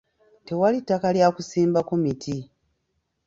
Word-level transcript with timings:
Tewali 0.45 0.77
ttaka 0.83 1.07
lya 1.15 1.27
kusimbako 1.35 1.93
miti. 2.03 2.37